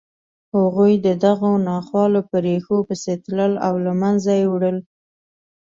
هغوی 0.57 0.93
د 1.05 1.07
دغو 1.25 1.51
ناخوالو 1.67 2.21
په 2.29 2.35
ریښو 2.45 2.77
پسې 2.87 3.13
تلل 3.23 3.53
او 3.67 3.73
له 3.85 3.91
منځه 4.01 4.31
یې 4.39 4.45
وړل 4.53 4.77